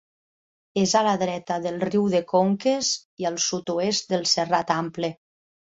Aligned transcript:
És 0.83 0.93
a 0.99 1.03
la 1.07 1.11
dreta 1.23 1.57
del 1.65 1.77
riu 1.83 2.09
de 2.15 2.23
Conques 2.33 2.91
i 3.25 3.29
al 3.33 3.39
sud-oest 3.51 4.13
del 4.17 4.29
Serrat 4.35 4.77
Ample. 4.81 5.15